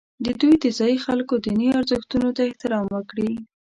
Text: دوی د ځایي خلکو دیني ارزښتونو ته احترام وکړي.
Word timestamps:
دوی 0.39 0.55
د 0.63 0.65
ځایي 0.77 0.97
خلکو 1.05 1.33
دیني 1.45 1.67
ارزښتونو 1.79 2.29
ته 2.35 2.41
احترام 2.49 2.85
وکړي. 2.91 3.31